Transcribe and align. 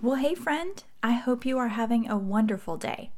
Well, 0.00 0.14
hey, 0.14 0.36
friend, 0.36 0.80
I 1.02 1.14
hope 1.14 1.44
you 1.44 1.58
are 1.58 1.68
having 1.68 2.08
a 2.08 2.16
wonderful 2.16 2.76
day. 2.76 3.10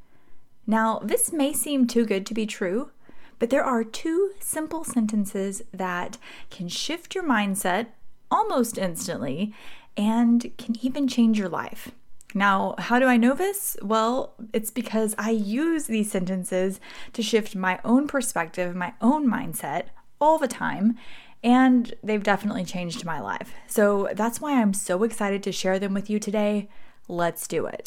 Now, 0.67 0.99
this 1.01 1.31
may 1.31 1.53
seem 1.53 1.87
too 1.87 2.07
good 2.07 2.25
to 2.25 2.33
be 2.33 2.47
true, 2.47 2.91
but 3.39 3.51
there 3.51 3.63
are 3.63 3.85
two 3.85 4.31
simple 4.41 4.83
sentences 4.83 5.61
that 5.75 6.17
can 6.49 6.69
shift 6.69 7.15
your 7.15 7.23
mindset 7.23 7.89
almost 8.31 8.79
instantly 8.79 9.55
and 9.95 10.57
can 10.57 10.75
even 10.81 11.07
change 11.07 11.39
your 11.39 11.51
life. 11.51 11.91
Now, 12.35 12.77
how 12.79 12.99
do 12.99 13.05
I 13.05 13.19
know 13.19 13.35
this? 13.35 13.77
Well, 13.83 14.33
it's 14.55 14.71
because 14.71 15.15
I 15.19 15.33
use 15.33 15.85
these 15.85 16.11
sentences 16.11 16.81
to 17.13 17.23
shift 17.23 17.55
my 17.55 17.79
own 17.85 18.07
perspective, 18.09 18.75
my 18.75 18.95
own 19.03 19.29
mindset 19.29 19.89
all 20.19 20.39
the 20.39 20.49
time, 20.49 20.97
and 21.43 21.95
they've 22.03 22.23
definitely 22.23 22.65
changed 22.65 23.05
my 23.05 23.21
life. 23.21 23.53
So 23.67 24.09
that's 24.15 24.41
why 24.41 24.61
I'm 24.61 24.75
so 24.75 25.03
excited 25.03 25.43
to 25.45 25.53
share 25.53 25.79
them 25.79 25.95
with 25.95 26.11
you 26.11 26.19
today. 26.19 26.69
Let's 27.09 27.49
do 27.49 27.67
it. 27.67 27.83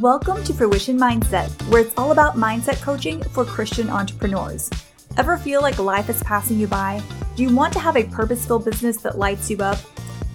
Welcome 0.00 0.44
to 0.44 0.52
Fruition 0.52 0.98
Mindset, 0.98 1.50
where 1.68 1.82
it's 1.82 1.94
all 1.96 2.12
about 2.12 2.36
mindset 2.36 2.80
coaching 2.82 3.22
for 3.22 3.44
Christian 3.44 3.88
entrepreneurs. 3.88 4.70
Ever 5.16 5.36
feel 5.36 5.62
like 5.62 5.78
life 5.78 6.08
is 6.10 6.22
passing 6.22 6.58
you 6.58 6.66
by? 6.66 7.02
Do 7.34 7.42
you 7.42 7.54
want 7.54 7.72
to 7.72 7.80
have 7.80 7.96
a 7.96 8.04
purpose 8.04 8.46
filled 8.46 8.66
business 8.66 8.98
that 8.98 9.18
lights 9.18 9.50
you 9.50 9.56
up? 9.58 9.78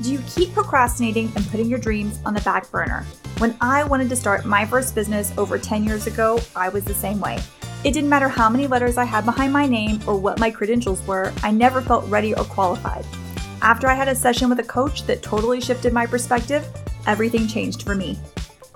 Do 0.01 0.11
you 0.11 0.19
keep 0.27 0.53
procrastinating 0.53 1.31
and 1.35 1.45
putting 1.49 1.67
your 1.67 1.79
dreams 1.79 2.19
on 2.25 2.33
the 2.33 2.41
back 2.41 2.71
burner? 2.71 3.05
When 3.37 3.55
I 3.61 3.83
wanted 3.83 4.09
to 4.09 4.15
start 4.15 4.45
my 4.45 4.65
first 4.65 4.95
business 4.95 5.31
over 5.37 5.57
10 5.57 5.83
years 5.83 6.07
ago, 6.07 6.39
I 6.55 6.69
was 6.69 6.83
the 6.83 6.93
same 6.93 7.19
way. 7.19 7.39
It 7.83 7.93
didn't 7.93 8.09
matter 8.09 8.27
how 8.27 8.49
many 8.49 8.67
letters 8.67 8.97
I 8.97 9.05
had 9.05 9.25
behind 9.25 9.53
my 9.53 9.65
name 9.65 9.99
or 10.07 10.15
what 10.15 10.39
my 10.39 10.51
credentials 10.51 11.05
were, 11.07 11.33
I 11.43 11.51
never 11.51 11.81
felt 11.81 12.07
ready 12.09 12.33
or 12.35 12.43
qualified. 12.45 13.05
After 13.61 13.87
I 13.87 13.93
had 13.93 14.07
a 14.07 14.15
session 14.15 14.49
with 14.49 14.59
a 14.59 14.63
coach 14.63 15.03
that 15.03 15.21
totally 15.21 15.61
shifted 15.61 15.93
my 15.93 16.05
perspective, 16.05 16.67
everything 17.05 17.47
changed 17.47 17.83
for 17.83 17.95
me. 17.95 18.19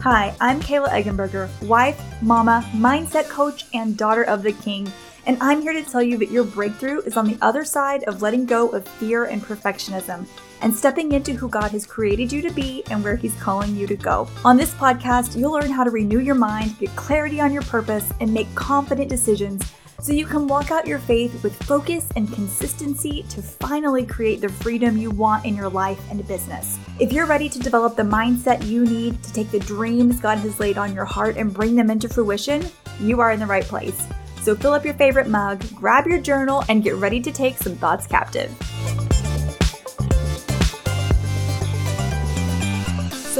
Hi, 0.01 0.35
I'm 0.39 0.59
Kayla 0.59 0.89
Eggenberger, 0.89 1.49
wife, 1.63 1.99
mama, 2.21 2.63
mindset 2.73 3.29
coach, 3.29 3.65
and 3.73 3.97
daughter 3.97 4.23
of 4.23 4.43
the 4.43 4.53
king. 4.53 4.91
And 5.25 5.37
I'm 5.41 5.61
here 5.61 5.73
to 5.73 5.83
tell 5.83 6.03
you 6.03 6.17
that 6.19 6.29
your 6.29 6.43
breakthrough 6.43 7.01
is 7.01 7.17
on 7.17 7.25
the 7.25 7.37
other 7.41 7.65
side 7.65 8.03
of 8.03 8.21
letting 8.21 8.45
go 8.45 8.69
of 8.69 8.87
fear 8.87 9.25
and 9.25 9.41
perfectionism 9.41 10.27
and 10.61 10.73
stepping 10.73 11.11
into 11.11 11.33
who 11.33 11.49
God 11.49 11.71
has 11.71 11.85
created 11.85 12.31
you 12.31 12.41
to 12.41 12.51
be 12.51 12.83
and 12.89 13.03
where 13.03 13.15
He's 13.15 13.35
calling 13.35 13.75
you 13.75 13.87
to 13.87 13.95
go. 13.95 14.27
On 14.43 14.57
this 14.57 14.73
podcast, 14.73 15.37
you'll 15.37 15.53
learn 15.53 15.71
how 15.71 15.83
to 15.83 15.91
renew 15.91 16.19
your 16.19 16.35
mind, 16.35 16.77
get 16.79 16.95
clarity 16.95 17.39
on 17.39 17.53
your 17.53 17.63
purpose, 17.63 18.11
and 18.19 18.33
make 18.33 18.53
confident 18.55 19.09
decisions 19.09 19.63
so 20.05 20.13
you 20.13 20.25
can 20.25 20.47
walk 20.47 20.71
out 20.71 20.85
your 20.85 20.99
faith 20.99 21.41
with 21.41 21.55
focus 21.63 22.09
and 22.15 22.31
consistency 22.31 23.23
to 23.29 23.41
finally 23.41 24.05
create 24.05 24.41
the 24.41 24.49
freedom 24.49 24.97
you 24.97 25.09
want 25.09 25.45
in 25.45 25.55
your 25.55 25.69
life 25.69 25.99
and 26.11 26.27
business. 26.27 26.77
If 26.99 27.11
you're 27.11 27.25
ready 27.25 27.49
to 27.49 27.59
develop 27.59 27.95
the 27.95 28.03
mindset 28.03 28.65
you 28.67 28.85
need 28.85 29.23
to 29.23 29.33
take 29.33 29.49
the 29.49 29.59
dreams 29.59 30.19
God 30.19 30.37
has 30.39 30.59
laid 30.59 30.77
on 30.77 30.93
your 30.93 31.05
heart 31.05 31.37
and 31.37 31.53
bring 31.53 31.75
them 31.75 31.89
into 31.89 32.09
fruition, 32.09 32.63
you 32.99 33.19
are 33.19 33.31
in 33.31 33.39
the 33.39 33.45
right 33.45 33.63
place. 33.63 34.05
So 34.41 34.55
fill 34.55 34.73
up 34.73 34.85
your 34.85 34.93
favorite 34.93 35.27
mug, 35.27 35.65
grab 35.73 36.05
your 36.05 36.21
journal, 36.21 36.63
and 36.69 36.83
get 36.83 36.95
ready 36.97 37.19
to 37.21 37.31
take 37.31 37.57
some 37.57 37.75
thoughts 37.75 38.05
captive. 38.05 38.53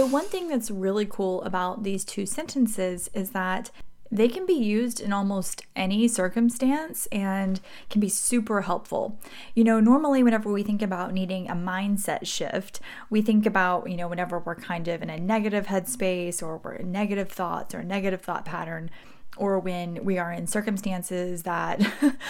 One 0.06 0.26
thing 0.26 0.48
that's 0.48 0.70
really 0.70 1.06
cool 1.06 1.42
about 1.44 1.84
these 1.84 2.06
two 2.06 2.26
sentences 2.26 3.10
is 3.14 3.32
that 3.32 3.72
they 4.12 4.28
can 4.28 4.46
be 4.46 4.54
used 4.54 5.02
in 5.02 5.12
almost 5.12 5.64
any 5.76 6.08
circumstance 6.08 7.08
and 7.08 7.60
can 7.90 8.00
be 8.00 8.08
super 8.08 8.62
helpful. 8.62 9.20
You 9.56 9.64
know, 9.64 9.80
normally, 9.80 10.24
whenever 10.24 10.52
we 10.52 10.64
think 10.64 10.82
about 10.82 11.12
needing 11.12 11.50
a 11.50 11.56
mindset 11.56 12.26
shift, 12.28 12.80
we 13.10 13.22
think 13.22 13.46
about, 13.46 13.90
you 13.90 13.98
know, 13.98 14.08
whenever 14.08 14.40
we're 14.40 14.56
kind 14.56 14.88
of 14.88 15.02
in 15.02 15.10
a 15.10 15.20
negative 15.20 15.68
headspace 15.68 16.42
or 16.42 16.58
we're 16.58 16.76
in 16.76 16.92
negative 16.92 17.30
thoughts 17.30 17.74
or 17.74 17.84
negative 17.84 18.22
thought 18.22 18.46
pattern, 18.46 18.92
or 19.38 19.60
when 19.60 20.06
we 20.06 20.18
are 20.18 20.32
in 20.32 20.48
circumstances 20.48 21.44
that 21.44 21.82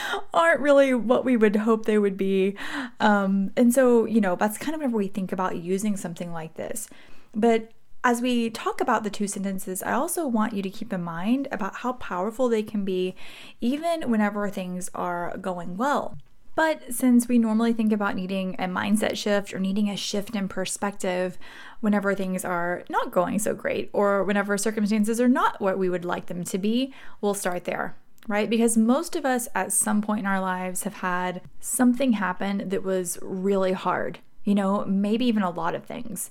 aren't 0.33 0.61
really 0.61 0.93
what 0.93 1.23
we 1.25 1.37
would 1.37 1.57
hope 1.57 1.85
they 1.85 1.99
would 1.99 2.17
be. 2.17 2.55
Um, 2.99 3.51
and 3.55 3.73
so, 3.73 4.05
you 4.05 4.21
know, 4.21 4.35
that's 4.35 4.57
kind 4.57 4.73
of 4.73 4.79
whenever 4.79 4.97
we 4.97 5.07
think 5.07 5.31
about 5.31 5.57
using 5.57 5.97
something 5.97 6.31
like 6.31 6.55
this. 6.55 6.87
But 7.35 7.71
as 8.03 8.21
we 8.21 8.49
talk 8.49 8.79
about 8.79 9.03
the 9.03 9.09
two 9.09 9.27
sentences, 9.27 9.81
I 9.83 9.93
also 9.93 10.27
want 10.27 10.53
you 10.53 10.61
to 10.61 10.69
keep 10.69 10.93
in 10.93 11.03
mind 11.03 11.47
about 11.51 11.77
how 11.77 11.93
powerful 11.93 12.47
they 12.47 12.63
can 12.63 12.85
be 12.85 13.15
even 13.61 14.09
whenever 14.09 14.47
things 14.49 14.89
are 14.93 15.35
going 15.37 15.75
well. 15.75 16.15
But 16.55 16.93
since 16.93 17.27
we 17.27 17.37
normally 17.37 17.73
think 17.73 17.91
about 17.91 18.15
needing 18.15 18.55
a 18.55 18.65
mindset 18.65 19.17
shift 19.17 19.53
or 19.53 19.59
needing 19.59 19.89
a 19.89 19.97
shift 19.97 20.35
in 20.35 20.47
perspective 20.47 21.37
whenever 21.81 22.15
things 22.15 22.45
are 22.45 22.83
not 22.89 23.11
going 23.11 23.39
so 23.39 23.53
great 23.53 23.89
or 23.91 24.23
whenever 24.23 24.57
circumstances 24.57 25.19
are 25.19 25.27
not 25.27 25.59
what 25.59 25.77
we 25.77 25.89
would 25.89 26.05
like 26.05 26.27
them 26.27 26.45
to 26.45 26.57
be, 26.57 26.93
we'll 27.19 27.33
start 27.33 27.65
there, 27.65 27.97
right? 28.27 28.49
Because 28.49 28.77
most 28.77 29.17
of 29.17 29.25
us 29.25 29.49
at 29.53 29.73
some 29.73 30.01
point 30.01 30.21
in 30.21 30.25
our 30.25 30.39
lives 30.39 30.83
have 30.83 30.95
had 30.95 31.41
something 31.59 32.13
happen 32.13 32.69
that 32.69 32.83
was 32.83 33.19
really 33.21 33.73
hard, 33.73 34.19
you 34.45 34.55
know, 34.55 34.85
maybe 34.85 35.25
even 35.25 35.43
a 35.43 35.49
lot 35.49 35.75
of 35.75 35.83
things. 35.83 36.29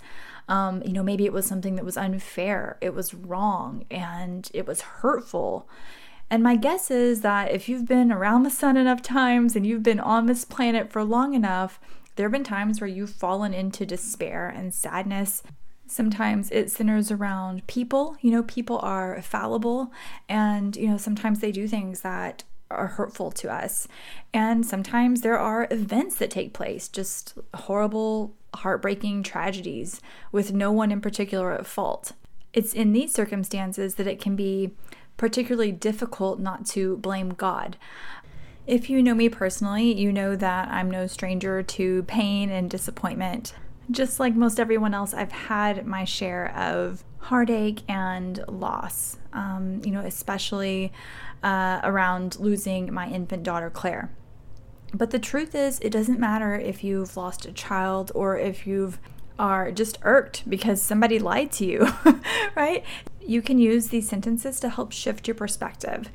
Um, 0.48 0.82
you 0.84 0.92
know, 0.92 1.02
maybe 1.02 1.24
it 1.24 1.32
was 1.32 1.46
something 1.46 1.74
that 1.76 1.84
was 1.84 1.96
unfair, 1.96 2.76
it 2.80 2.94
was 2.94 3.14
wrong, 3.14 3.84
and 3.90 4.50
it 4.52 4.66
was 4.66 4.80
hurtful. 4.82 5.68
And 6.30 6.42
my 6.42 6.56
guess 6.56 6.90
is 6.90 7.20
that 7.20 7.50
if 7.50 7.68
you've 7.68 7.86
been 7.86 8.10
around 8.10 8.42
the 8.42 8.50
sun 8.50 8.76
enough 8.76 9.02
times 9.02 9.54
and 9.54 9.66
you've 9.66 9.82
been 9.82 10.00
on 10.00 10.26
this 10.26 10.44
planet 10.44 10.90
for 10.90 11.04
long 11.04 11.34
enough, 11.34 11.78
there 12.16 12.26
have 12.26 12.32
been 12.32 12.44
times 12.44 12.80
where 12.80 12.88
you've 12.88 13.10
fallen 13.10 13.52
into 13.52 13.84
despair 13.84 14.48
and 14.48 14.72
sadness. 14.72 15.42
Sometimes 15.86 16.50
it 16.50 16.70
centers 16.70 17.10
around 17.10 17.66
people. 17.66 18.16
You 18.20 18.30
know, 18.30 18.42
people 18.42 18.78
are 18.78 19.20
fallible 19.22 19.92
and, 20.28 20.76
you 20.76 20.88
know, 20.88 20.96
sometimes 20.96 21.40
they 21.40 21.52
do 21.52 21.68
things 21.68 22.00
that 22.00 22.44
are 22.70 22.88
hurtful 22.88 23.30
to 23.30 23.52
us. 23.52 23.86
And 24.32 24.64
sometimes 24.64 25.20
there 25.20 25.38
are 25.38 25.68
events 25.70 26.16
that 26.16 26.30
take 26.30 26.54
place, 26.54 26.88
just 26.88 27.34
horrible 27.54 28.34
heartbreaking 28.56 29.22
tragedies 29.22 30.00
with 30.32 30.52
no 30.52 30.70
one 30.72 30.90
in 30.92 31.00
particular 31.00 31.52
at 31.52 31.66
fault. 31.66 32.12
It's 32.52 32.72
in 32.72 32.92
these 32.92 33.12
circumstances 33.12 33.96
that 33.96 34.06
it 34.06 34.20
can 34.20 34.36
be 34.36 34.72
particularly 35.16 35.72
difficult 35.72 36.40
not 36.40 36.66
to 36.66 36.96
blame 36.98 37.30
God. 37.30 37.76
If 38.66 38.88
you 38.88 39.02
know 39.02 39.14
me 39.14 39.28
personally, 39.28 39.92
you 39.92 40.12
know 40.12 40.36
that 40.36 40.68
I'm 40.68 40.90
no 40.90 41.06
stranger 41.06 41.62
to 41.62 42.02
pain 42.04 42.50
and 42.50 42.70
disappointment. 42.70 43.54
Just 43.90 44.18
like 44.18 44.34
most 44.34 44.58
everyone 44.58 44.94
else, 44.94 45.12
I've 45.12 45.32
had 45.32 45.86
my 45.86 46.04
share 46.04 46.56
of 46.56 47.04
heartache 47.18 47.82
and 47.88 48.42
loss, 48.48 49.18
um, 49.32 49.80
you 49.84 49.90
know, 49.90 50.00
especially 50.00 50.92
uh, 51.42 51.80
around 51.82 52.38
losing 52.38 52.92
my 52.92 53.08
infant 53.08 53.42
daughter, 53.42 53.68
Claire. 53.68 54.10
But 54.94 55.10
the 55.10 55.18
truth 55.18 55.56
is, 55.56 55.80
it 55.80 55.90
doesn't 55.90 56.20
matter 56.20 56.54
if 56.54 56.84
you've 56.84 57.16
lost 57.16 57.46
a 57.46 57.52
child 57.52 58.12
or 58.14 58.38
if 58.38 58.66
you've 58.66 58.98
are 59.36 59.72
just 59.72 59.98
irked 60.02 60.48
because 60.48 60.80
somebody 60.80 61.18
lied 61.18 61.50
to 61.50 61.66
you, 61.66 61.88
right? 62.54 62.84
You 63.20 63.42
can 63.42 63.58
use 63.58 63.88
these 63.88 64.08
sentences 64.08 64.60
to 64.60 64.68
help 64.68 64.92
shift 64.92 65.26
your 65.26 65.34
perspective. 65.34 66.08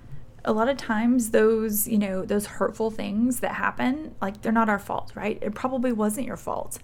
A 0.45 0.53
lot 0.53 0.69
of 0.69 0.77
times 0.77 1.31
those, 1.31 1.85
you 1.85 1.97
know, 1.97 2.23
those 2.23 2.45
hurtful 2.45 2.91
things 2.91 3.41
that 3.41 3.55
happen, 3.55 4.15
like 4.21 4.41
they're 4.41 4.53
not 4.53 4.69
our 4.69 4.79
fault, 4.79 5.11
right? 5.15 5.37
It 5.41 5.53
probably 5.53 5.91
wasn't 5.91 6.27
your 6.27 6.37
fault. 6.37 6.79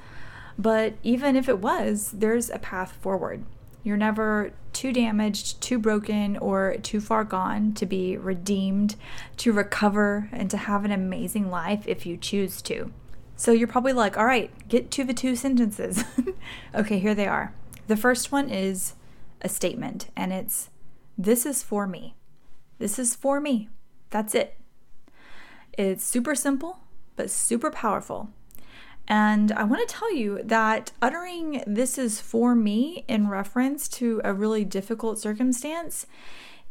But 0.57 0.95
even 1.03 1.37
if 1.37 1.47
it 1.47 1.59
was, 1.59 2.11
there's 2.13 2.49
a 2.49 2.59
path 2.59 2.91
forward. 2.91 3.45
You're 3.85 3.97
never 3.97 4.51
too 4.73 4.91
damaged, 4.91 5.61
too 5.61 5.77
broken, 5.77 6.37
or 6.37 6.75
too 6.81 6.99
far 6.99 7.23
gone 7.23 7.71
to 7.73 7.85
be 7.85 8.17
redeemed, 8.17 8.95
to 9.37 9.53
recover, 9.53 10.27
and 10.31 10.49
to 10.49 10.57
have 10.57 10.85
an 10.85 10.91
amazing 10.91 11.51
life 11.51 11.87
if 11.87 12.03
you 12.03 12.17
choose 12.17 12.63
to. 12.63 12.91
So 13.35 13.51
you're 13.51 13.67
probably 13.67 13.93
like, 13.93 14.17
all 14.17 14.25
right, 14.25 14.49
get 14.67 14.89
to 14.89 15.03
the 15.03 15.13
two 15.13 15.35
sentences. 15.35 16.03
okay, 16.75 16.97
here 16.97 17.13
they 17.13 17.27
are. 17.27 17.53
The 17.85 17.95
first 17.95 18.31
one 18.31 18.49
is 18.49 18.95
a 19.43 19.49
statement, 19.49 20.09
and 20.15 20.33
it's, 20.33 20.71
This 21.15 21.45
is 21.45 21.61
for 21.61 21.85
me. 21.85 22.15
This 22.79 22.97
is 22.97 23.15
for 23.15 23.39
me. 23.39 23.69
That's 24.09 24.33
it. 24.33 24.57
It's 25.77 26.03
super 26.03 26.33
simple, 26.33 26.79
but 27.15 27.29
super 27.29 27.69
powerful. 27.69 28.31
And 29.07 29.51
I 29.51 29.63
want 29.63 29.87
to 29.87 29.95
tell 29.95 30.13
you 30.13 30.41
that 30.43 30.91
uttering 31.01 31.63
this 31.67 31.97
is 31.97 32.19
for 32.19 32.55
me 32.55 33.05
in 33.07 33.27
reference 33.27 33.87
to 33.89 34.21
a 34.23 34.33
really 34.33 34.65
difficult 34.65 35.19
circumstance 35.19 36.07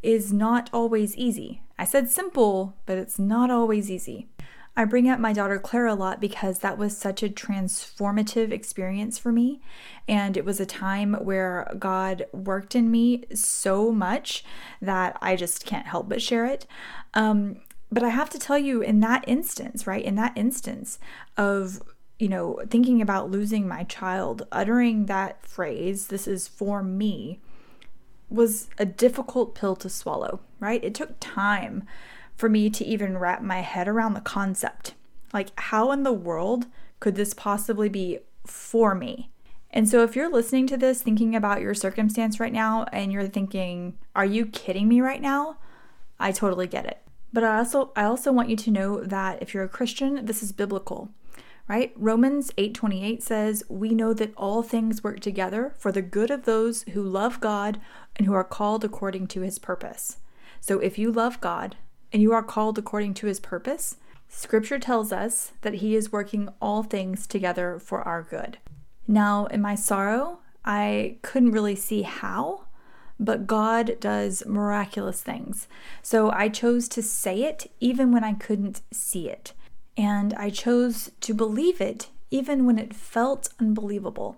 is 0.03 0.33
not 0.33 0.69
always 0.73 1.17
easy. 1.17 1.63
I 1.79 1.85
said 1.85 2.11
simple, 2.11 2.77
but 2.87 2.99
it's 2.99 3.19
not 3.19 3.51
always 3.51 3.91
easy. 3.91 4.29
I 4.77 4.85
bring 4.85 5.09
up 5.09 5.21
my 5.21 5.33
daughter 5.33 5.61
Claire 5.61 5.87
a 5.87 5.95
lot 5.95 6.21
because 6.21 6.59
that 6.59 6.77
was 6.77 6.97
such 6.97 7.23
a 7.23 7.29
transformative 7.29 8.51
experience 8.51 9.19
for 9.19 9.31
me. 9.31 9.61
And 10.09 10.37
it 10.37 10.45
was 10.45 10.59
a 10.59 10.67
time 10.67 11.15
where 11.15 11.73
God 11.79 12.27
worked 12.33 12.75
in 12.75 12.91
me 12.91 13.25
so 13.33 13.93
much 13.93 14.45
that 14.83 15.17
I 15.23 15.37
just 15.37 15.65
can't 15.65 15.87
help 15.87 16.09
but 16.09 16.21
share 16.21 16.47
it. 16.47 16.67
Um, 17.15 17.61
But 17.93 18.03
I 18.03 18.09
have 18.09 18.31
to 18.31 18.39
tell 18.41 18.59
you, 18.59 18.83
in 18.83 18.99
that 19.01 19.23
instance, 19.29 19.87
right, 19.87 20.05
in 20.05 20.17
that 20.17 20.33
instance 20.35 20.99
of 21.37 21.81
you 22.19 22.29
know, 22.29 22.61
thinking 22.69 23.03
about 23.03 23.31
losing 23.31 23.67
my 23.67 23.85
child, 23.85 24.47
uttering 24.53 25.07
that 25.07 25.45
phrase, 25.45 26.07
this 26.07 26.27
is 26.27 26.47
for 26.47 26.83
me, 26.83 27.41
was 28.31 28.69
a 28.79 28.85
difficult 28.85 29.55
pill 29.55 29.77
to 29.77 29.89
swallow, 29.89 30.41
right? 30.61 30.83
It 30.83 30.95
took 30.95 31.17
time 31.21 31.85
for 32.37 32.49
me 32.49 32.71
to 32.71 32.85
even 32.85 33.19
wrap 33.19 33.43
my 33.43 33.61
head 33.61 33.89
around 33.89 34.15
the 34.15 34.21
concept. 34.21 34.95
Like, 35.33 35.51
how 35.59 35.93
in 35.93 36.03
the 36.03 36.13
world 36.13 36.67
could 37.01 37.17
this 37.17 37.35
possibly 37.35 37.89
be 37.89 38.21
for 38.47 38.95
me? 38.95 39.31
And 39.71 39.89
so, 39.89 40.05
if 40.05 40.15
you're 40.15 40.31
listening 40.31 40.69
to 40.69 40.77
this 40.77 41.03
thinking 41.03 41.35
about 41.35 41.61
your 41.61 41.75
circumstance 41.75 42.39
right 42.39 42.53
now 42.53 42.87
and 42.93 43.13
you're 43.13 43.27
thinking, 43.27 43.99
are 44.15 44.25
you 44.25 44.47
kidding 44.47 44.87
me 44.87 45.01
right 45.01 45.21
now? 45.21 45.57
I 46.21 46.31
totally 46.31 46.69
get 46.69 46.87
it. 46.87 47.03
But 47.33 47.43
I 47.43 47.59
also 47.59 47.91
I 47.97 48.05
also 48.05 48.31
want 48.31 48.51
you 48.51 48.57
to 48.57 48.71
know 48.71 49.03
that 49.03 49.43
if 49.43 49.53
you're 49.53 49.65
a 49.65 49.69
Christian, 49.69 50.25
this 50.27 50.45
is 50.45 50.53
biblical 50.53 51.11
right? 51.67 51.93
Romans 51.97 52.53
8:28 52.59 53.23
says, 53.23 53.65
"We 53.69 53.95
know 53.95 54.13
that 54.13 54.35
all 54.37 54.63
things 54.63 55.03
work 55.03 55.21
together 55.21 55.75
for 55.79 55.91
the 55.91 56.03
good 56.03 56.31
of 56.31 56.45
those 56.45 56.83
who 56.91 57.03
love 57.03 57.41
God 57.41 57.81
and 58.17 58.27
who 58.27 58.35
are 58.35 58.45
called 58.45 58.85
according 58.85 59.29
to 59.29 59.41
his 59.41 59.59
purpose." 59.59 60.19
So 60.61 60.79
if 60.79 60.99
you 60.99 61.11
love 61.11 61.41
God 61.41 61.77
and 62.13 62.23
you 62.23 62.33
are 62.33 62.43
called 62.43 62.79
according 62.79 63.15
to 63.15 63.27
his 63.27 63.41
purpose, 63.41 63.97
scripture 64.29 64.79
tells 64.79 65.13
us 65.13 65.53
that 65.63 65.75
he 65.75 65.95
is 65.95 66.13
working 66.13 66.49
all 66.61 66.83
things 66.83 67.27
together 67.27 67.79
for 67.79 68.03
our 68.03 68.23
good. 68.23 68.59
Now, 69.07 69.47
in 69.47 69.61
my 69.61 69.75
sorrow, 69.75 70.39
I 70.65 71.19
couldn't 71.23 71.53
really 71.53 71.77
see 71.77 72.03
how, 72.03 72.65
but 73.21 73.47
God 73.47 73.97
does 74.01 74.45
miraculous 74.47 75.23
things. 75.23 75.69
So 76.03 76.31
I 76.31 76.49
chose 76.49 76.89
to 76.89 77.03
say 77.03 77.43
it 77.45 77.71
even 77.81 78.11
when 78.13 78.25
I 78.25 78.33
couldn't 78.33 78.83
see 78.91 79.29
it 79.29 79.53
and 79.97 80.35
I 80.35 80.51
chose 80.51 81.11
to 81.21 81.35
believe 81.35 81.81
it 81.81 82.09
even 82.31 82.67
when 82.67 82.79
it 82.79 82.95
felt 82.95 83.49
unbelievable. 83.61 84.37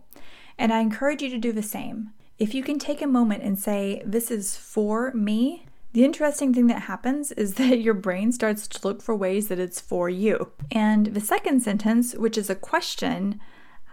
And 0.58 0.72
I 0.72 0.80
encourage 0.80 1.22
you 1.22 1.30
to 1.30 1.38
do 1.38 1.52
the 1.52 1.62
same. 1.62 2.10
If 2.38 2.54
you 2.54 2.62
can 2.62 2.78
take 2.78 3.00
a 3.00 3.06
moment 3.06 3.42
and 3.42 3.58
say, 3.58 4.02
This 4.04 4.30
is 4.30 4.56
for 4.56 5.12
me, 5.12 5.66
the 5.92 6.04
interesting 6.04 6.52
thing 6.52 6.66
that 6.66 6.82
happens 6.82 7.32
is 7.32 7.54
that 7.60 7.80
your 7.80 7.94
brain 7.94 8.32
starts 8.32 8.68
to 8.68 8.86
look 8.86 9.00
for 9.00 9.14
ways 9.16 9.48
that 9.48 9.58
it's 9.58 9.80
for 9.80 10.10
you. 10.10 10.52
And 10.70 11.06
the 11.06 11.20
second 11.20 11.60
sentence, 11.60 12.14
which 12.14 12.36
is 12.36 12.50
a 12.50 12.54
question, 12.54 13.40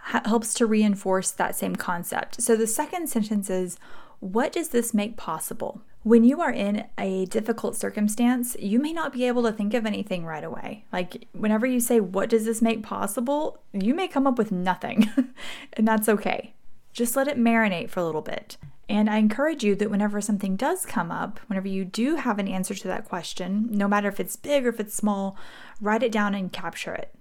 helps 0.02 0.52
to 0.54 0.66
reinforce 0.66 1.30
that 1.30 1.56
same 1.56 1.76
concept. 1.76 2.42
So 2.42 2.56
the 2.56 2.66
second 2.66 3.08
sentence 3.08 3.48
is, 3.48 3.78
What 4.20 4.52
does 4.52 4.68
this 4.68 4.92
make 4.92 5.16
possible? 5.16 5.80
When 6.04 6.22
you 6.22 6.42
are 6.42 6.52
in 6.52 6.84
a 6.98 7.24
difficult 7.24 7.76
circumstance, 7.76 8.58
you 8.60 8.78
may 8.78 8.92
not 8.92 9.14
be 9.14 9.26
able 9.26 9.42
to 9.44 9.52
think 9.52 9.72
of 9.72 9.86
anything 9.86 10.26
right 10.26 10.44
away. 10.44 10.84
Like, 10.92 11.28
whenever 11.32 11.64
you 11.64 11.80
say, 11.80 11.98
What 11.98 12.28
does 12.28 12.44
this 12.44 12.60
make 12.60 12.82
possible? 12.82 13.62
you 13.72 13.94
may 13.94 14.06
come 14.06 14.26
up 14.26 14.36
with 14.36 14.52
nothing, 14.52 15.10
and 15.72 15.88
that's 15.88 16.06
okay. 16.10 16.52
Just 16.92 17.16
let 17.16 17.26
it 17.26 17.38
marinate 17.38 17.88
for 17.88 18.00
a 18.00 18.04
little 18.04 18.20
bit. 18.20 18.58
And 18.86 19.08
I 19.08 19.16
encourage 19.16 19.64
you 19.64 19.74
that 19.76 19.90
whenever 19.90 20.20
something 20.20 20.56
does 20.56 20.84
come 20.84 21.10
up, 21.10 21.40
whenever 21.46 21.68
you 21.68 21.86
do 21.86 22.16
have 22.16 22.38
an 22.38 22.48
answer 22.48 22.74
to 22.74 22.88
that 22.88 23.08
question, 23.08 23.68
no 23.70 23.88
matter 23.88 24.08
if 24.08 24.20
it's 24.20 24.36
big 24.36 24.66
or 24.66 24.68
if 24.68 24.80
it's 24.80 24.94
small, 24.94 25.38
write 25.80 26.02
it 26.02 26.12
down 26.12 26.34
and 26.34 26.52
capture 26.52 26.92
it. 26.92 27.14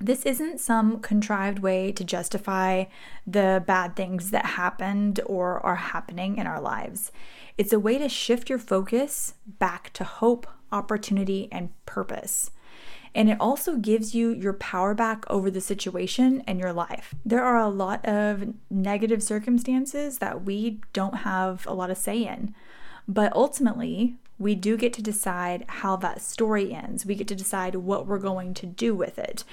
This 0.00 0.26
isn't 0.26 0.58
some 0.58 1.00
contrived 1.00 1.60
way 1.60 1.92
to 1.92 2.02
justify 2.02 2.84
the 3.26 3.62
bad 3.66 3.94
things 3.94 4.30
that 4.30 4.46
happened 4.46 5.20
or 5.26 5.64
are 5.64 5.76
happening 5.76 6.38
in 6.38 6.46
our 6.46 6.60
lives. 6.60 7.12
It's 7.56 7.72
a 7.72 7.78
way 7.78 7.98
to 7.98 8.08
shift 8.08 8.50
your 8.50 8.58
focus 8.58 9.34
back 9.46 9.92
to 9.94 10.04
hope, 10.04 10.46
opportunity, 10.72 11.48
and 11.52 11.70
purpose. 11.86 12.50
And 13.14 13.28
it 13.28 13.36
also 13.38 13.76
gives 13.76 14.14
you 14.14 14.30
your 14.30 14.54
power 14.54 14.94
back 14.94 15.24
over 15.28 15.50
the 15.50 15.60
situation 15.60 16.42
and 16.46 16.58
your 16.58 16.72
life. 16.72 17.14
There 17.24 17.44
are 17.44 17.58
a 17.58 17.68
lot 17.68 18.04
of 18.06 18.54
negative 18.70 19.22
circumstances 19.22 20.18
that 20.18 20.44
we 20.44 20.80
don't 20.92 21.16
have 21.16 21.66
a 21.66 21.74
lot 21.74 21.90
of 21.90 21.98
say 21.98 22.24
in. 22.24 22.54
But 23.06 23.34
ultimately, 23.34 24.16
we 24.42 24.54
do 24.54 24.76
get 24.76 24.92
to 24.94 25.02
decide 25.02 25.64
how 25.68 25.96
that 25.96 26.20
story 26.20 26.72
ends. 26.74 27.06
We 27.06 27.14
get 27.14 27.28
to 27.28 27.34
decide 27.34 27.76
what 27.76 28.06
we're 28.06 28.18
going 28.18 28.54
to 28.54 28.66
do 28.66 28.94
with 28.94 29.18
it. 29.18 29.44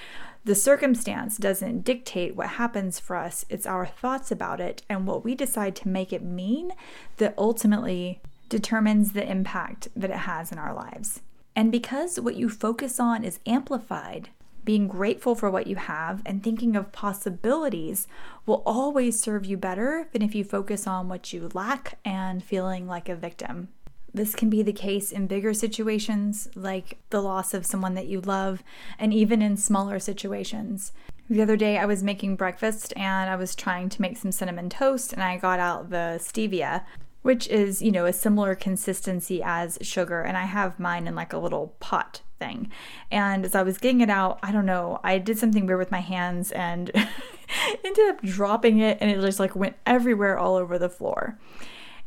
The 0.44 0.54
circumstance 0.54 1.36
doesn't 1.36 1.84
dictate 1.84 2.34
what 2.34 2.50
happens 2.50 2.98
for 2.98 3.14
us, 3.16 3.44
it's 3.48 3.66
our 3.66 3.86
thoughts 3.86 4.32
about 4.32 4.60
it 4.60 4.82
and 4.88 5.06
what 5.06 5.22
we 5.22 5.34
decide 5.34 5.76
to 5.76 5.88
make 5.88 6.12
it 6.12 6.22
mean 6.22 6.72
that 7.18 7.34
ultimately 7.36 8.20
determines 8.48 9.12
the 9.12 9.30
impact 9.30 9.88
that 9.94 10.10
it 10.10 10.16
has 10.16 10.50
in 10.50 10.58
our 10.58 10.74
lives. 10.74 11.20
And 11.54 11.70
because 11.70 12.18
what 12.18 12.36
you 12.36 12.48
focus 12.48 12.98
on 12.98 13.22
is 13.22 13.38
amplified, 13.46 14.30
being 14.64 14.88
grateful 14.88 15.34
for 15.34 15.50
what 15.50 15.66
you 15.66 15.76
have 15.76 16.22
and 16.24 16.42
thinking 16.42 16.74
of 16.74 16.92
possibilities 16.92 18.08
will 18.46 18.62
always 18.64 19.20
serve 19.20 19.44
you 19.44 19.56
better 19.56 20.08
than 20.12 20.22
if 20.22 20.34
you 20.34 20.42
focus 20.42 20.86
on 20.86 21.08
what 21.08 21.32
you 21.32 21.50
lack 21.54 21.98
and 22.04 22.42
feeling 22.42 22.86
like 22.86 23.08
a 23.08 23.14
victim. 23.14 23.68
This 24.12 24.34
can 24.34 24.50
be 24.50 24.62
the 24.62 24.72
case 24.72 25.12
in 25.12 25.26
bigger 25.26 25.54
situations, 25.54 26.48
like 26.54 26.98
the 27.10 27.22
loss 27.22 27.54
of 27.54 27.66
someone 27.66 27.94
that 27.94 28.06
you 28.06 28.20
love, 28.20 28.62
and 28.98 29.14
even 29.14 29.40
in 29.40 29.56
smaller 29.56 29.98
situations. 29.98 30.92
The 31.28 31.42
other 31.42 31.56
day, 31.56 31.78
I 31.78 31.86
was 31.86 32.02
making 32.02 32.36
breakfast 32.36 32.92
and 32.96 33.30
I 33.30 33.36
was 33.36 33.54
trying 33.54 33.88
to 33.90 34.02
make 34.02 34.16
some 34.16 34.32
cinnamon 34.32 34.68
toast, 34.68 35.12
and 35.12 35.22
I 35.22 35.36
got 35.36 35.60
out 35.60 35.90
the 35.90 36.18
stevia, 36.20 36.84
which 37.22 37.46
is, 37.48 37.82
you 37.82 37.92
know, 37.92 38.06
a 38.06 38.12
similar 38.12 38.54
consistency 38.56 39.42
as 39.44 39.78
sugar, 39.80 40.22
and 40.22 40.36
I 40.36 40.46
have 40.46 40.80
mine 40.80 41.06
in 41.06 41.14
like 41.14 41.32
a 41.32 41.38
little 41.38 41.76
pot 41.78 42.22
thing. 42.40 42.70
And 43.12 43.44
as 43.44 43.54
I 43.54 43.62
was 43.62 43.78
getting 43.78 44.00
it 44.00 44.10
out, 44.10 44.40
I 44.42 44.50
don't 44.50 44.66
know, 44.66 44.98
I 45.04 45.18
did 45.18 45.38
something 45.38 45.66
weird 45.66 45.78
with 45.78 45.92
my 45.92 46.00
hands 46.00 46.50
and 46.50 46.90
ended 47.84 48.08
up 48.08 48.22
dropping 48.22 48.80
it, 48.80 48.98
and 49.00 49.08
it 49.08 49.20
just 49.20 49.38
like 49.38 49.54
went 49.54 49.76
everywhere 49.86 50.36
all 50.36 50.56
over 50.56 50.78
the 50.78 50.88
floor. 50.88 51.38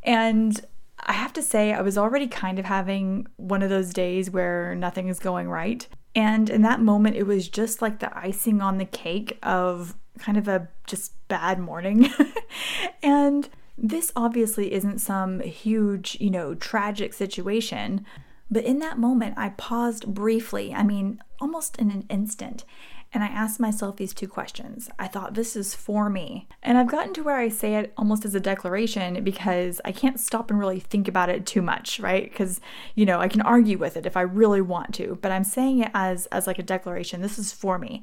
And 0.01 0.59
I 1.05 1.13
have 1.13 1.33
to 1.33 1.41
say, 1.41 1.73
I 1.73 1.81
was 1.81 1.97
already 1.97 2.27
kind 2.27 2.59
of 2.59 2.65
having 2.65 3.27
one 3.37 3.61
of 3.61 3.69
those 3.69 3.93
days 3.93 4.29
where 4.31 4.75
nothing 4.75 5.07
is 5.07 5.19
going 5.19 5.49
right. 5.49 5.87
And 6.15 6.49
in 6.49 6.61
that 6.61 6.81
moment, 6.81 7.15
it 7.15 7.23
was 7.23 7.47
just 7.47 7.81
like 7.81 7.99
the 7.99 8.15
icing 8.17 8.61
on 8.61 8.77
the 8.77 8.85
cake 8.85 9.37
of 9.43 9.95
kind 10.19 10.37
of 10.37 10.47
a 10.47 10.69
just 10.85 11.13
bad 11.27 11.59
morning. 11.59 12.11
and 13.03 13.49
this 13.77 14.11
obviously 14.15 14.71
isn't 14.73 14.99
some 14.99 15.39
huge, 15.39 16.17
you 16.19 16.29
know, 16.29 16.53
tragic 16.53 17.13
situation. 17.13 18.05
But 18.51 18.63
in 18.63 18.79
that 18.79 18.99
moment, 18.99 19.35
I 19.37 19.49
paused 19.49 20.13
briefly, 20.13 20.73
I 20.73 20.83
mean, 20.83 21.21
almost 21.41 21.77
in 21.77 21.89
an 21.89 22.05
instant, 22.09 22.65
and 23.13 23.23
I 23.23 23.27
asked 23.27 23.59
myself 23.59 23.97
these 23.97 24.13
two 24.13 24.27
questions. 24.27 24.89
I 24.97 25.07
thought, 25.07 25.35
this 25.35 25.55
is 25.55 25.75
for 25.75 26.09
me. 26.09 26.47
And 26.63 26.79
I've 26.79 26.89
gotten 26.89 27.13
to 27.13 27.23
where 27.23 27.37
I 27.37 27.47
say 27.47 27.75
it 27.75 27.93
almost 27.95 28.25
as 28.25 28.33
a 28.33 28.39
declaration 28.39 29.23
because 29.23 29.79
I 29.85 29.91
can't 29.91 30.19
stop 30.19 30.49
and 30.49 30.59
really 30.59 30.79
think 30.79 31.07
about 31.07 31.29
it 31.29 31.45
too 31.45 31.61
much, 31.61 31.99
right? 31.99 32.23
Because, 32.23 32.59
you 32.95 33.05
know, 33.05 33.19
I 33.19 33.27
can 33.27 33.41
argue 33.41 33.77
with 33.77 33.95
it 33.95 34.07
if 34.07 34.17
I 34.17 34.21
really 34.21 34.61
want 34.61 34.95
to, 34.95 35.19
but 35.21 35.31
I'm 35.31 35.43
saying 35.43 35.79
it 35.79 35.91
as, 35.93 36.25
as 36.27 36.47
like 36.47 36.57
a 36.57 36.63
declaration. 36.63 37.21
This 37.21 37.37
is 37.37 37.51
for 37.51 37.77
me. 37.77 38.01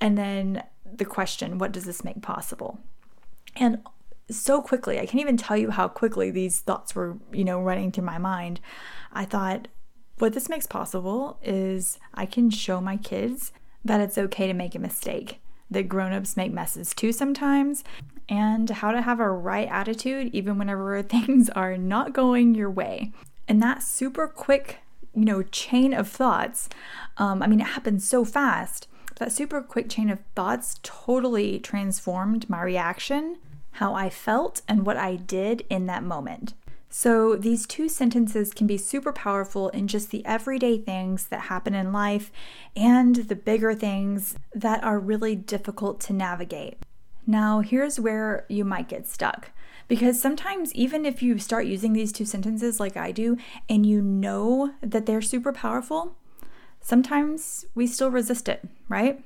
And 0.00 0.16
then 0.16 0.62
the 0.84 1.04
question, 1.04 1.58
what 1.58 1.72
does 1.72 1.84
this 1.84 2.04
make 2.04 2.22
possible? 2.22 2.78
And 3.56 3.82
so 4.30 4.62
quickly, 4.62 5.00
I 5.00 5.06
can't 5.06 5.20
even 5.20 5.36
tell 5.36 5.56
you 5.56 5.70
how 5.70 5.88
quickly 5.88 6.30
these 6.30 6.60
thoughts 6.60 6.94
were, 6.94 7.18
you 7.32 7.44
know, 7.44 7.60
running 7.60 7.90
through 7.90 8.04
my 8.04 8.18
mind. 8.18 8.60
I 9.12 9.24
thought, 9.24 9.66
what 10.18 10.34
this 10.34 10.48
makes 10.48 10.68
possible 10.68 11.40
is 11.42 11.98
I 12.14 12.26
can 12.26 12.48
show 12.48 12.80
my 12.80 12.96
kids 12.96 13.52
that 13.84 14.00
it's 14.00 14.18
okay 14.18 14.46
to 14.46 14.54
make 14.54 14.74
a 14.74 14.78
mistake, 14.78 15.40
that 15.70 15.88
grown-ups 15.88 16.36
make 16.36 16.52
messes 16.52 16.94
too 16.94 17.12
sometimes, 17.12 17.84
and 18.28 18.70
how 18.70 18.92
to 18.92 19.02
have 19.02 19.20
a 19.20 19.30
right 19.30 19.68
attitude 19.68 20.30
even 20.32 20.58
whenever 20.58 21.02
things 21.02 21.50
are 21.50 21.76
not 21.76 22.12
going 22.12 22.54
your 22.54 22.70
way. 22.70 23.12
And 23.48 23.62
that 23.62 23.82
super 23.82 24.28
quick, 24.28 24.78
you 25.14 25.24
know, 25.24 25.42
chain 25.42 25.92
of 25.92 26.08
thoughts, 26.08 26.68
um, 27.18 27.42
I 27.42 27.46
mean, 27.46 27.60
it 27.60 27.66
happened 27.66 28.02
so 28.02 28.24
fast. 28.24 28.86
That 29.18 29.32
super 29.32 29.60
quick 29.60 29.90
chain 29.90 30.10
of 30.10 30.20
thoughts 30.34 30.80
totally 30.82 31.58
transformed 31.58 32.48
my 32.48 32.62
reaction, 32.62 33.36
how 33.72 33.94
I 33.94 34.10
felt, 34.10 34.62
and 34.68 34.86
what 34.86 34.96
I 34.96 35.16
did 35.16 35.64
in 35.68 35.86
that 35.86 36.02
moment. 36.02 36.54
So, 36.94 37.36
these 37.36 37.66
two 37.66 37.88
sentences 37.88 38.52
can 38.52 38.66
be 38.66 38.76
super 38.76 39.14
powerful 39.14 39.70
in 39.70 39.88
just 39.88 40.10
the 40.10 40.24
everyday 40.26 40.76
things 40.76 41.24
that 41.28 41.44
happen 41.44 41.74
in 41.74 41.90
life 41.90 42.30
and 42.76 43.16
the 43.16 43.34
bigger 43.34 43.74
things 43.74 44.36
that 44.54 44.84
are 44.84 45.00
really 45.00 45.34
difficult 45.34 46.00
to 46.00 46.12
navigate. 46.12 46.76
Now, 47.26 47.60
here's 47.60 47.98
where 47.98 48.44
you 48.50 48.66
might 48.66 48.90
get 48.90 49.08
stuck. 49.08 49.52
Because 49.88 50.20
sometimes, 50.20 50.74
even 50.74 51.06
if 51.06 51.22
you 51.22 51.38
start 51.38 51.64
using 51.64 51.94
these 51.94 52.12
two 52.12 52.26
sentences 52.26 52.78
like 52.78 52.94
I 52.98 53.10
do, 53.10 53.38
and 53.70 53.86
you 53.86 54.02
know 54.02 54.74
that 54.82 55.06
they're 55.06 55.22
super 55.22 55.50
powerful, 55.50 56.14
sometimes 56.82 57.64
we 57.74 57.86
still 57.86 58.10
resist 58.10 58.50
it, 58.50 58.68
right? 58.90 59.24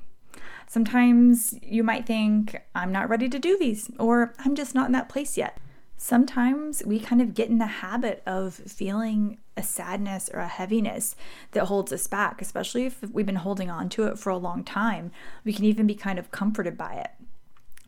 Sometimes 0.69 1.59
you 1.63 1.83
might 1.83 2.07
think, 2.07 2.63
I'm 2.77 2.93
not 2.93 3.09
ready 3.09 3.29
to 3.29 3.41
do 3.41 3.59
these, 3.59 3.91
or 3.99 4.35
I'm 4.39 4.55
just 4.55 4.73
not 4.73 4.87
in 4.87 4.93
that 4.93 5.09
place 5.09 5.37
yet. 5.37 5.59
Sometimes 6.07 6.85
we 6.87 7.01
kind 7.01 7.21
of 7.21 7.35
get 7.35 7.49
in 7.49 7.59
the 7.59 7.67
habit 7.67 8.23
of 8.27 8.55
feeling 8.55 9.39
a 9.57 9.63
sadness 9.63 10.31
or 10.33 10.39
a 10.39 10.47
heaviness 10.47 11.17
that 11.51 11.65
holds 11.65 11.93
us 11.93 12.07
back, 12.07 12.41
especially 12.41 12.87
if 12.87 13.03
we've 13.11 13.27
been 13.27 13.35
holding 13.35 13.69
on 13.69 13.89
to 13.89 14.05
it 14.05 14.17
for 14.17 14.31
a 14.31 14.37
long 14.37 14.63
time. 14.63 15.11
We 15.45 15.53
can 15.53 15.65
even 15.65 15.85
be 15.85 15.97
kind 15.97 16.21
of 16.21 16.31
comforted 16.31 16.79
by 16.79 16.95
it. 16.95 17.11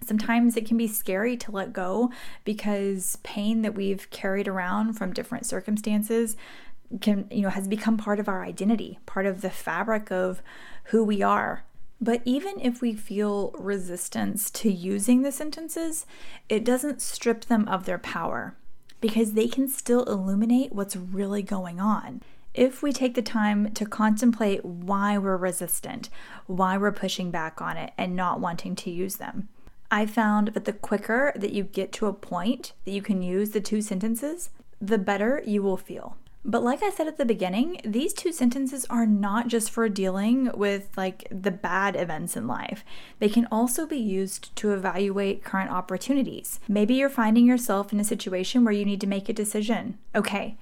Sometimes 0.04 0.56
it 0.56 0.66
can 0.66 0.76
be 0.76 0.88
scary 0.88 1.36
to 1.36 1.52
let 1.52 1.72
go 1.72 2.10
because 2.42 3.18
pain 3.22 3.62
that 3.62 3.76
we've 3.76 4.10
carried 4.10 4.48
around 4.48 4.94
from 4.94 5.12
different 5.12 5.46
circumstances 5.46 6.36
can, 7.00 7.28
you 7.30 7.42
know, 7.42 7.50
has 7.50 7.68
become 7.68 7.96
part 7.96 8.18
of 8.18 8.28
our 8.28 8.42
identity, 8.42 8.98
part 9.06 9.26
of 9.26 9.42
the 9.42 9.50
fabric 9.50 10.10
of 10.10 10.42
who 10.84 11.04
we 11.04 11.22
are. 11.22 11.62
But 12.00 12.22
even 12.24 12.60
if 12.60 12.80
we 12.80 12.94
feel 12.94 13.50
resistance 13.58 14.50
to 14.52 14.70
using 14.70 15.22
the 15.22 15.32
sentences, 15.32 16.06
it 16.48 16.64
doesn't 16.64 17.02
strip 17.02 17.46
them 17.46 17.66
of 17.68 17.84
their 17.84 17.98
power 17.98 18.56
because 19.00 19.32
they 19.32 19.48
can 19.48 19.68
still 19.68 20.04
illuminate 20.04 20.72
what's 20.72 20.96
really 20.96 21.42
going 21.42 21.80
on. 21.80 22.22
If 22.54 22.82
we 22.82 22.92
take 22.92 23.14
the 23.14 23.22
time 23.22 23.72
to 23.74 23.84
contemplate 23.84 24.64
why 24.64 25.18
we're 25.18 25.36
resistant, 25.36 26.08
why 26.46 26.76
we're 26.76 26.92
pushing 26.92 27.30
back 27.30 27.60
on 27.60 27.76
it, 27.76 27.92
and 27.96 28.16
not 28.16 28.40
wanting 28.40 28.74
to 28.76 28.90
use 28.90 29.16
them. 29.16 29.48
I 29.90 30.06
found 30.06 30.48
that 30.48 30.64
the 30.64 30.72
quicker 30.72 31.32
that 31.36 31.52
you 31.52 31.64
get 31.64 31.92
to 31.92 32.06
a 32.06 32.12
point 32.12 32.72
that 32.84 32.90
you 32.90 33.02
can 33.02 33.22
use 33.22 33.50
the 33.50 33.60
two 33.60 33.80
sentences, 33.80 34.50
the 34.80 34.98
better 34.98 35.42
you 35.46 35.62
will 35.62 35.76
feel. 35.76 36.16
But 36.44 36.62
like 36.62 36.82
I 36.82 36.90
said 36.90 37.08
at 37.08 37.18
the 37.18 37.24
beginning, 37.24 37.80
these 37.84 38.12
two 38.12 38.32
sentences 38.32 38.86
are 38.88 39.06
not 39.06 39.48
just 39.48 39.70
for 39.70 39.88
dealing 39.88 40.50
with 40.54 40.88
like 40.96 41.26
the 41.30 41.50
bad 41.50 41.96
events 41.96 42.36
in 42.36 42.46
life. 42.46 42.84
They 43.18 43.28
can 43.28 43.46
also 43.50 43.86
be 43.86 43.98
used 43.98 44.54
to 44.56 44.72
evaluate 44.72 45.44
current 45.44 45.70
opportunities. 45.70 46.60
Maybe 46.68 46.94
you're 46.94 47.08
finding 47.08 47.46
yourself 47.46 47.92
in 47.92 48.00
a 48.00 48.04
situation 48.04 48.64
where 48.64 48.72
you 48.72 48.84
need 48.84 49.00
to 49.02 49.06
make 49.06 49.28
a 49.28 49.32
decision. 49.32 49.98
Okay, 50.14 50.56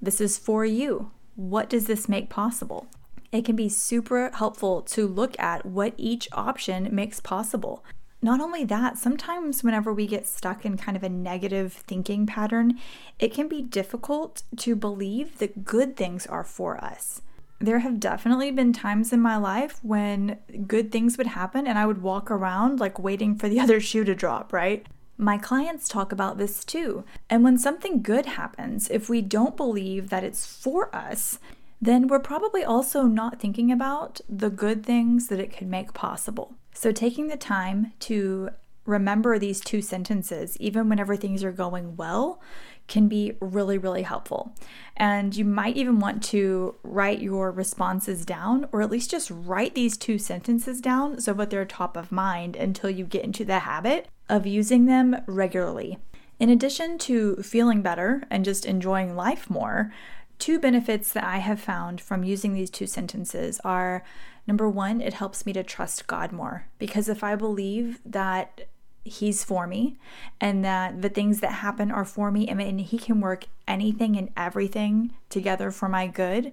this 0.00 0.20
is 0.20 0.38
for 0.38 0.64
you. 0.64 1.10
What 1.36 1.70
does 1.70 1.86
this 1.86 2.08
make 2.08 2.30
possible? 2.30 2.88
It 3.30 3.44
can 3.44 3.56
be 3.56 3.68
super 3.68 4.30
helpful 4.34 4.82
to 4.82 5.06
look 5.06 5.38
at 5.38 5.66
what 5.66 5.92
each 5.98 6.28
option 6.32 6.88
makes 6.92 7.20
possible. 7.20 7.84
Not 8.20 8.40
only 8.40 8.64
that, 8.64 8.98
sometimes 8.98 9.62
whenever 9.62 9.92
we 9.92 10.06
get 10.06 10.26
stuck 10.26 10.64
in 10.64 10.76
kind 10.76 10.96
of 10.96 11.04
a 11.04 11.08
negative 11.08 11.72
thinking 11.72 12.26
pattern, 12.26 12.78
it 13.18 13.32
can 13.32 13.46
be 13.46 13.62
difficult 13.62 14.42
to 14.56 14.74
believe 14.74 15.38
that 15.38 15.64
good 15.64 15.96
things 15.96 16.26
are 16.26 16.42
for 16.42 16.82
us. 16.82 17.22
There 17.60 17.78
have 17.80 18.00
definitely 18.00 18.50
been 18.50 18.72
times 18.72 19.12
in 19.12 19.20
my 19.20 19.36
life 19.36 19.78
when 19.82 20.38
good 20.66 20.90
things 20.90 21.16
would 21.16 21.28
happen 21.28 21.66
and 21.66 21.78
I 21.78 21.86
would 21.86 22.02
walk 22.02 22.30
around 22.30 22.80
like 22.80 22.98
waiting 22.98 23.36
for 23.36 23.48
the 23.48 23.60
other 23.64 23.80
shoe 23.80 24.04
to 24.04 24.14
drop, 24.14 24.52
right? 24.52 24.84
My 25.16 25.38
clients 25.38 25.88
talk 25.88 26.12
about 26.12 26.38
this 26.38 26.64
too. 26.64 27.04
And 27.30 27.42
when 27.42 27.58
something 27.58 28.02
good 28.02 28.26
happens, 28.26 28.88
if 28.90 29.08
we 29.08 29.20
don't 29.22 29.56
believe 29.56 30.10
that 30.10 30.24
it's 30.24 30.46
for 30.46 30.94
us, 30.94 31.38
then 31.80 32.08
we're 32.08 32.20
probably 32.20 32.64
also 32.64 33.02
not 33.02 33.40
thinking 33.40 33.70
about 33.70 34.20
the 34.28 34.50
good 34.50 34.84
things 34.84 35.28
that 35.28 35.40
it 35.40 35.56
could 35.56 35.68
make 35.68 35.92
possible. 35.92 36.54
So, 36.80 36.92
taking 36.92 37.26
the 37.26 37.36
time 37.36 37.92
to 37.98 38.50
remember 38.86 39.36
these 39.36 39.58
two 39.58 39.82
sentences, 39.82 40.56
even 40.60 40.88
whenever 40.88 41.16
things 41.16 41.42
are 41.42 41.50
going 41.50 41.96
well, 41.96 42.40
can 42.86 43.08
be 43.08 43.32
really, 43.40 43.78
really 43.78 44.02
helpful. 44.02 44.54
And 44.96 45.34
you 45.34 45.44
might 45.44 45.76
even 45.76 45.98
want 45.98 46.22
to 46.26 46.76
write 46.84 47.20
your 47.20 47.50
responses 47.50 48.24
down, 48.24 48.68
or 48.70 48.80
at 48.80 48.92
least 48.92 49.10
just 49.10 49.28
write 49.28 49.74
these 49.74 49.96
two 49.96 50.18
sentences 50.18 50.80
down 50.80 51.20
so 51.20 51.34
that 51.34 51.50
they're 51.50 51.64
top 51.64 51.96
of 51.96 52.12
mind 52.12 52.54
until 52.54 52.90
you 52.90 53.04
get 53.06 53.24
into 53.24 53.44
the 53.44 53.58
habit 53.58 54.06
of 54.28 54.46
using 54.46 54.86
them 54.86 55.16
regularly. 55.26 55.98
In 56.38 56.48
addition 56.48 56.96
to 56.98 57.42
feeling 57.42 57.82
better 57.82 58.22
and 58.30 58.44
just 58.44 58.64
enjoying 58.64 59.16
life 59.16 59.50
more, 59.50 59.92
two 60.38 60.60
benefits 60.60 61.12
that 61.12 61.24
I 61.24 61.38
have 61.38 61.58
found 61.58 62.00
from 62.00 62.22
using 62.22 62.54
these 62.54 62.70
two 62.70 62.86
sentences 62.86 63.60
are 63.64 64.04
Number 64.48 64.68
one, 64.68 65.02
it 65.02 65.12
helps 65.12 65.44
me 65.44 65.52
to 65.52 65.62
trust 65.62 66.06
God 66.06 66.32
more 66.32 66.64
because 66.78 67.10
if 67.10 67.22
I 67.22 67.36
believe 67.36 68.00
that 68.06 68.62
He's 69.04 69.44
for 69.44 69.66
me 69.66 69.96
and 70.40 70.64
that 70.64 71.02
the 71.02 71.10
things 71.10 71.40
that 71.40 71.52
happen 71.52 71.90
are 71.90 72.04
for 72.04 72.30
me 72.30 72.48
and 72.48 72.80
He 72.80 72.98
can 72.98 73.20
work 73.20 73.44
anything 73.68 74.16
and 74.16 74.30
everything 74.38 75.12
together 75.28 75.70
for 75.70 75.86
my 75.86 76.06
good, 76.06 76.52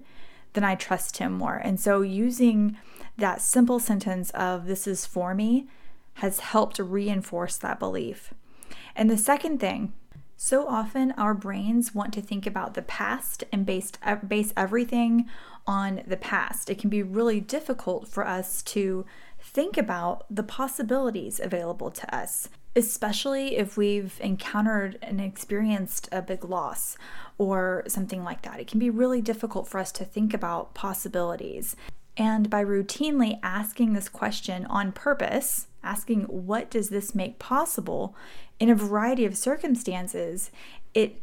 then 0.52 0.62
I 0.62 0.74
trust 0.74 1.16
Him 1.16 1.32
more. 1.32 1.56
And 1.56 1.80
so 1.80 2.02
using 2.02 2.76
that 3.16 3.40
simple 3.40 3.78
sentence 3.78 4.28
of 4.30 4.66
this 4.66 4.86
is 4.86 5.06
for 5.06 5.34
me 5.34 5.66
has 6.14 6.40
helped 6.40 6.78
reinforce 6.78 7.56
that 7.56 7.78
belief. 7.78 8.34
And 8.94 9.08
the 9.08 9.16
second 9.16 9.58
thing 9.58 9.94
so 10.36 10.68
often, 10.68 11.12
our 11.12 11.32
brains 11.34 11.94
want 11.94 12.12
to 12.14 12.20
think 12.20 12.46
about 12.46 12.74
the 12.74 12.82
past 12.82 13.44
and 13.50 13.64
based, 13.64 13.98
uh, 14.02 14.16
base 14.16 14.52
everything 14.56 15.26
on 15.66 16.02
the 16.06 16.16
past. 16.16 16.68
It 16.68 16.78
can 16.78 16.90
be 16.90 17.02
really 17.02 17.40
difficult 17.40 18.06
for 18.06 18.26
us 18.26 18.62
to 18.64 19.06
think 19.40 19.78
about 19.78 20.26
the 20.30 20.42
possibilities 20.42 21.40
available 21.40 21.90
to 21.90 22.14
us, 22.14 22.50
especially 22.74 23.56
if 23.56 23.76
we've 23.76 24.20
encountered 24.20 24.98
and 25.00 25.20
experienced 25.20 26.08
a 26.12 26.20
big 26.20 26.44
loss 26.44 26.98
or 27.38 27.82
something 27.86 28.22
like 28.22 28.42
that. 28.42 28.60
It 28.60 28.66
can 28.66 28.78
be 28.78 28.90
really 28.90 29.22
difficult 29.22 29.66
for 29.66 29.78
us 29.78 29.90
to 29.92 30.04
think 30.04 30.34
about 30.34 30.74
possibilities. 30.74 31.76
And 32.16 32.48
by 32.48 32.64
routinely 32.64 33.38
asking 33.42 33.92
this 33.92 34.08
question 34.08 34.64
on 34.66 34.92
purpose, 34.92 35.66
asking, 35.82 36.22
What 36.24 36.70
does 36.70 36.88
this 36.88 37.14
make 37.14 37.38
possible? 37.38 38.16
in 38.58 38.70
a 38.70 38.74
variety 38.74 39.24
of 39.24 39.36
circumstances, 39.36 40.50
it 40.94 41.22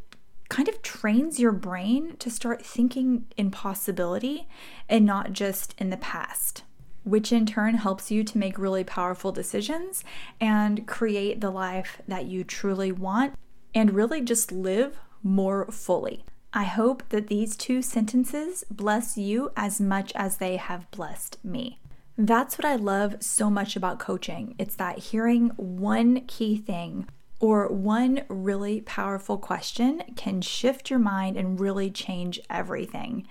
kind 0.49 0.67
of 0.67 0.81
trains 0.81 1.39
your 1.39 1.51
brain 1.51 2.15
to 2.17 2.29
start 2.29 2.65
thinking 2.65 3.25
in 3.37 3.49
possibility 3.49 4.47
and 4.87 5.05
not 5.05 5.33
just 5.33 5.73
in 5.79 5.89
the 5.89 5.97
past, 5.97 6.63
which 7.03 7.31
in 7.31 7.45
turn 7.45 7.75
helps 7.75 8.11
you 8.11 8.23
to 8.23 8.37
make 8.37 8.57
really 8.59 8.83
powerful 8.83 9.31
decisions 9.31 10.03
and 10.39 10.85
create 10.87 11.41
the 11.41 11.49
life 11.49 12.01
that 12.07 12.25
you 12.25 12.43
truly 12.43 12.91
want 12.91 13.33
and 13.73 13.95
really 13.95 14.21
just 14.21 14.51
live 14.51 14.99
more 15.23 15.65
fully. 15.71 16.23
I 16.55 16.65
hope 16.65 17.09
that 17.09 17.27
these 17.27 17.55
two 17.57 17.81
sentences 17.81 18.63
bless 18.69 19.17
you 19.17 19.51
as 19.57 19.81
much 19.81 20.11
as 20.13 20.37
they 20.37 20.57
have 20.57 20.89
blessed 20.91 21.43
me. 21.43 21.79
That's 22.15 22.59
what 22.59 22.65
I 22.65 22.75
love 22.75 23.15
so 23.21 23.49
much 23.49 23.75
about 23.75 23.97
coaching. 23.97 24.53
It's 24.59 24.75
that 24.75 24.99
hearing 24.99 25.49
one 25.57 26.21
key 26.27 26.57
thing 26.57 27.07
or 27.39 27.67
one 27.67 28.21
really 28.29 28.81
powerful 28.81 29.39
question 29.39 30.03
can 30.15 30.41
shift 30.41 30.91
your 30.91 30.99
mind 30.99 31.37
and 31.37 31.59
really 31.59 31.89
change 31.89 32.39
everything. 32.51 33.25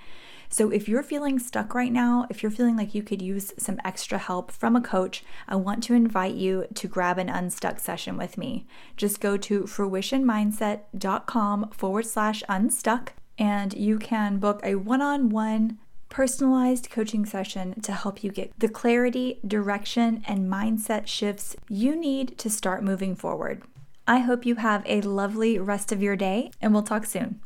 So, 0.53 0.71
if 0.71 0.87
you're 0.87 1.03
feeling 1.03 1.39
stuck 1.39 1.75
right 1.75 1.91
now, 1.91 2.27
if 2.29 2.43
you're 2.43 2.53
feeling 2.53 2.77
like 2.77 2.95
you 2.95 3.03
could 3.03 3.23
use 3.23 3.55
some 3.57 3.81
extra 3.87 4.19
help 4.19 4.53
from 4.53 4.77
a 4.77 4.83
coach, 4.83 5.25
I 5.49 5.57
want 5.57 5.83
to 5.85 5.95
invite 5.95 6.35
you 6.35 6.67
to 6.75 6.87
grab 6.87 7.17
an 7.17 7.31
unstuck 7.31 7.81
session 7.81 8.19
with 8.19 8.37
me. 8.37 8.67
Just 8.99 9.19
go 9.19 9.39
to 9.39 9.63
fruitionmindset.com 9.63 11.71
forward 11.71 12.05
slash 12.05 12.43
unstuck 12.51 13.15
and 13.39 13.73
you 13.73 13.99
can 13.99 14.37
book 14.39 14.61
a 14.63 14.75
one 14.75 15.01
on 15.01 15.31
one 15.31 15.79
personalized 16.11 16.91
coaching 16.91 17.25
session 17.25 17.81
to 17.81 17.93
help 17.93 18.23
you 18.23 18.31
get 18.31 18.53
the 18.59 18.69
clarity, 18.69 19.41
direction, 19.47 20.23
and 20.29 20.53
mindset 20.53 21.07
shifts 21.07 21.57
you 21.71 21.97
need 21.97 22.37
to 22.37 22.51
start 22.51 22.85
moving 22.85 23.17
forward. 23.17 23.63
I 24.07 24.19
hope 24.19 24.45
you 24.45 24.57
have 24.57 24.83
a 24.85 25.01
lovely 25.01 25.59
rest 25.59 25.93
of 25.93 26.03
your 26.03 26.17
day, 26.17 26.51
and 26.61 26.75
we'll 26.75 26.83
talk 26.83 27.07
soon. 27.07 27.41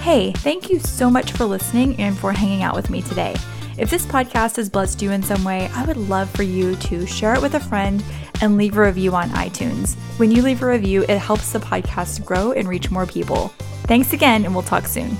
Hey, 0.00 0.32
thank 0.32 0.70
you 0.70 0.78
so 0.78 1.10
much 1.10 1.32
for 1.32 1.44
listening 1.44 1.94
and 2.00 2.16
for 2.16 2.32
hanging 2.32 2.62
out 2.62 2.74
with 2.74 2.88
me 2.88 3.02
today. 3.02 3.36
If 3.76 3.90
this 3.90 4.06
podcast 4.06 4.56
has 4.56 4.70
blessed 4.70 5.02
you 5.02 5.10
in 5.10 5.22
some 5.22 5.44
way, 5.44 5.68
I 5.74 5.84
would 5.84 5.98
love 5.98 6.30
for 6.30 6.42
you 6.42 6.74
to 6.76 7.06
share 7.06 7.34
it 7.34 7.42
with 7.42 7.54
a 7.54 7.60
friend 7.60 8.02
and 8.40 8.56
leave 8.56 8.78
a 8.78 8.82
review 8.82 9.14
on 9.14 9.28
iTunes. 9.30 9.96
When 10.18 10.30
you 10.30 10.40
leave 10.40 10.62
a 10.62 10.66
review, 10.66 11.02
it 11.02 11.18
helps 11.18 11.52
the 11.52 11.58
podcast 11.58 12.24
grow 12.24 12.52
and 12.52 12.66
reach 12.66 12.90
more 12.90 13.04
people. 13.04 13.48
Thanks 13.84 14.14
again, 14.14 14.46
and 14.46 14.54
we'll 14.54 14.64
talk 14.64 14.86
soon. 14.86 15.18